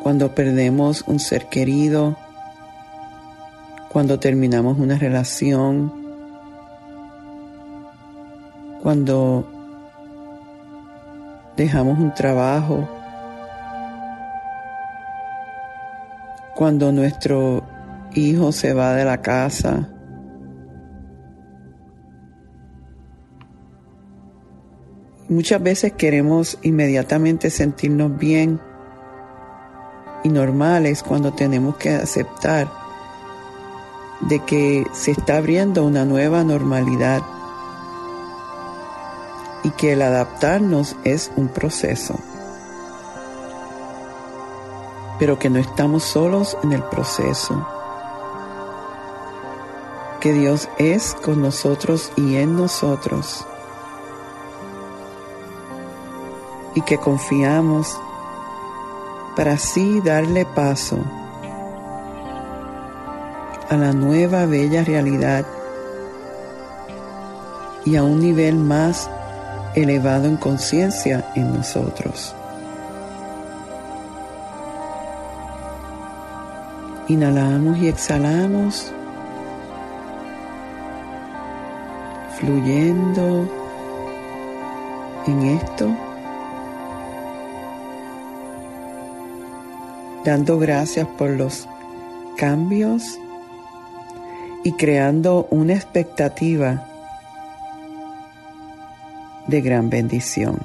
Cuando 0.01 0.33
perdemos 0.33 1.03
un 1.09 1.19
ser 1.19 1.49
querido, 1.49 2.17
cuando 3.89 4.21
terminamos 4.21 4.79
una 4.79 4.97
relación, 4.97 5.93
cuando 8.81 9.45
dejamos 11.57 11.99
un 11.99 12.15
trabajo, 12.15 12.89
cuando 16.55 16.93
nuestro 16.93 17.65
hijo 18.15 18.53
se 18.53 18.73
va 18.73 18.95
de 18.95 19.05
la 19.05 19.21
casa, 19.21 19.89
Muchas 25.35 25.61
veces 25.61 25.93
queremos 25.95 26.59
inmediatamente 26.63 27.51
sentirnos 27.51 28.17
bien 28.17 28.61
y 30.23 30.29
normales 30.29 31.03
cuando 31.03 31.33
tenemos 31.33 31.75
que 31.75 31.91
aceptar 31.91 32.71
de 34.21 34.39
que 34.45 34.87
se 34.93 35.11
está 35.11 35.39
abriendo 35.39 35.85
una 35.85 36.05
nueva 36.05 36.45
normalidad 36.45 37.21
y 39.65 39.71
que 39.71 39.95
el 39.95 40.03
adaptarnos 40.03 40.95
es 41.03 41.33
un 41.35 41.49
proceso. 41.49 42.15
pero 45.19 45.39
que 45.39 45.49
no 45.49 45.59
estamos 45.59 46.05
solos 46.05 46.57
en 46.63 46.73
el 46.73 46.83
proceso. 46.83 47.67
Que 50.21 50.33
Dios 50.33 50.69
es 50.79 51.15
con 51.23 51.41
nosotros 51.41 52.13
y 52.17 52.37
en 52.37 52.57
nosotros. 52.57 53.47
Y 56.75 56.83
que 56.83 56.99
confiamos 56.99 57.97
para 59.37 59.53
así 59.53 60.01
darle 60.01 60.45
paso 60.45 60.99
a 63.69 63.77
la 63.77 63.93
nueva 63.93 64.47
bella 64.47 64.85
realidad 64.85 65.45
y 67.85 67.97
a 67.97 68.03
un 68.03 68.21
nivel 68.21 68.57
más 68.57 69.11
elevado 69.75 70.27
en 70.27 70.37
conciencia 70.37 71.31
en 71.35 71.53
nosotros. 71.53 72.35
Inhalamos 77.09 77.79
y 77.79 77.89
exhalamos, 77.89 78.93
fluyendo 82.39 83.47
en 85.27 85.43
esto, 85.43 85.89
dando 90.25 90.59
gracias 90.59 91.07
por 91.19 91.31
los 91.31 91.69
cambios 92.37 93.19
y 94.65 94.73
creando 94.73 95.47
una 95.51 95.75
expectativa 95.75 96.89
de 99.47 99.61
gran 99.61 99.91
bendición. 99.91 100.59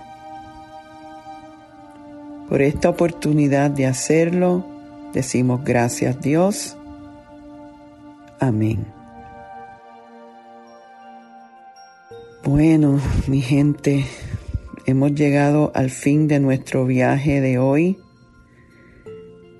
Por 2.47 2.61
esta 2.61 2.89
oportunidad 2.89 3.69
de 3.69 3.85
hacerlo, 3.85 4.65
decimos 5.13 5.63
gracias 5.63 6.19
Dios. 6.21 6.77
Amén. 8.39 8.85
Bueno, 12.43 12.99
mi 13.27 13.41
gente, 13.41 14.05
hemos 14.85 15.13
llegado 15.13 15.71
al 15.75 15.89
fin 15.89 16.27
de 16.27 16.39
nuestro 16.39 16.85
viaje 16.85 17.41
de 17.41 17.59
hoy. 17.59 17.99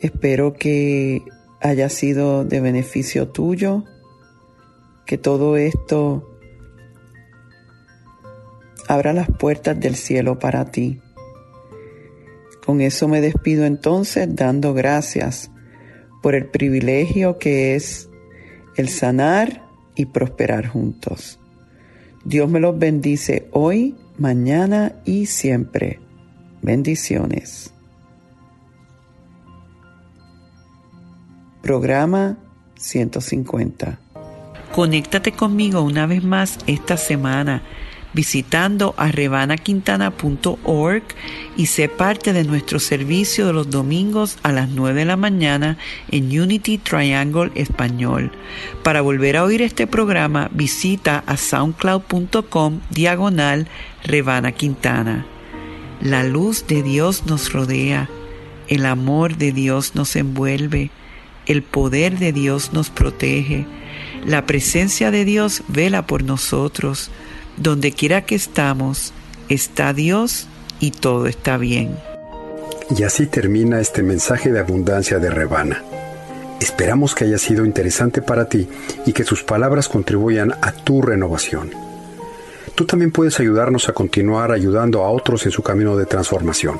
Espero 0.02 0.54
que 0.54 1.24
haya 1.62 1.90
sido 1.90 2.46
de 2.46 2.62
beneficio 2.62 3.28
tuyo, 3.30 3.84
que 5.06 5.18
todo 5.18 5.58
esto 5.58 6.26
abra 8.88 9.14
las 9.14 9.30
puertas 9.30 9.80
del 9.80 9.96
cielo 9.96 10.40
para 10.40 10.72
ti. 10.72 11.02
Con 12.66 12.82
eso 12.82 13.08
me 13.08 13.20
despido 13.20 13.66
entonces 13.66 14.36
dando 14.36 14.74
gracias 14.74 15.52
por 16.22 16.36
el 16.36 16.46
privilegio 16.48 17.38
que 17.38 17.76
es 17.76 18.10
el 18.76 18.90
sanar 18.90 19.68
y 19.96 20.06
prosperar 20.06 20.68
juntos. 20.68 21.40
Dios 22.24 22.50
me 22.50 22.60
los 22.60 22.78
bendice 22.78 23.48
hoy, 23.52 23.96
mañana 24.18 24.94
y 25.06 25.26
siempre. 25.26 26.00
Bendiciones. 26.62 27.74
Programa 31.62 32.38
150. 32.76 34.00
Conéctate 34.74 35.32
conmigo 35.32 35.82
una 35.82 36.06
vez 36.06 36.24
más 36.24 36.60
esta 36.67 36.98
semana 36.98 37.63
visitando 38.13 38.93
a 38.98 39.12
rebanaquintana.org 39.12 41.04
y 41.58 41.65
sé 41.67 41.89
parte 41.89 42.34
de 42.34 42.43
nuestro 42.43 42.80
servicio 42.80 43.45
de 43.45 43.54
los 43.54 43.69
domingos 43.69 44.38
a 44.43 44.52
las 44.52 44.69
9 44.69 45.00
de 45.02 45.06
la 45.06 45.17
mañana 45.17 45.78
en 46.10 46.26
Unity 46.26 46.78
Triangle 46.80 47.52
Español. 47.56 48.32
Para 48.84 49.02
volver 49.02 49.38
a 49.38 49.43
oír 49.43 49.62
este 49.62 49.88
programa, 49.88 50.50
visita 50.52 51.24
a 51.26 51.38
soundcloud.com 51.38 52.80
diagonal 52.89 53.67
Rebana 54.04 54.52
Quintana. 54.52 55.26
La 56.02 56.24
luz 56.24 56.65
de 56.67 56.82
Dios 56.82 57.26
nos 57.26 57.52
rodea, 57.52 58.10
el 58.67 58.86
amor 58.86 59.36
de 59.38 59.52
Dios 59.52 59.95
nos 59.95 60.15
envuelve, 60.15 60.91
el 61.50 61.64
poder 61.64 62.20
de 62.20 62.32
Dios 62.32 62.72
nos 62.74 62.92
protege, 62.92 63.66
la 64.26 64.46
presencia 64.46 65.10
de 65.12 65.26
Dios 65.26 65.64
vela 65.68 66.06
por 66.06 66.24
nosotros, 66.24 67.10
donde 67.58 67.92
quiera 67.92 68.24
que 68.24 68.36
estamos, 68.36 69.14
está 69.50 69.92
Dios 69.92 70.48
y 70.80 70.92
todo 70.92 71.26
está 71.26 71.58
bien. 71.58 71.98
Y 72.96 73.04
así 73.04 73.26
termina 73.26 73.82
este 73.82 74.04
mensaje 74.04 74.52
de 74.52 74.60
abundancia 74.60 75.18
de 75.18 75.32
Rebana. 75.32 75.84
Esperamos 76.62 77.16
que 77.16 77.26
haya 77.26 77.40
sido 77.40 77.66
interesante 77.66 78.22
para 78.22 78.48
ti 78.48 78.68
y 79.08 79.14
que 79.14 79.24
sus 79.24 79.44
palabras 79.44 79.90
contribuyan 79.90 80.54
a 80.62 80.72
tu 80.72 81.02
renovación. 81.02 81.72
Tú 82.76 82.86
también 82.86 83.12
puedes 83.12 83.40
ayudarnos 83.40 83.90
a 83.90 83.94
continuar 83.94 84.52
ayudando 84.52 85.04
a 85.04 85.10
otros 85.10 85.46
en 85.48 85.52
su 85.52 85.64
camino 85.64 85.98
de 85.98 86.06
transformación. 86.06 86.80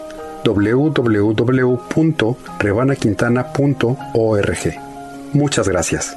Muchas 5.33 5.67
gracias. 5.67 6.15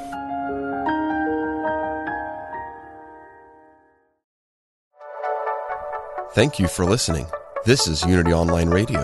Thank 6.33 6.59
you 6.59 6.67
for 6.67 6.85
listening. 6.85 7.27
This 7.65 7.87
is 7.87 8.03
Unity 8.03 8.33
Online 8.33 8.69
Radio, 8.69 8.99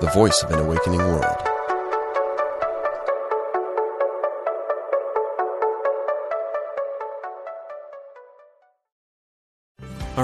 the 0.00 0.10
voice 0.14 0.42
of 0.42 0.50
an 0.50 0.60
awakening 0.60 1.00
world. 1.00 1.51